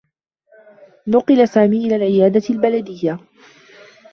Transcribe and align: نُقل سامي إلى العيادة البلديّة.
نُقل 1.07 1.47
سامي 1.47 1.85
إلى 1.85 1.95
العيادة 1.95 2.41
البلديّة. 2.49 3.19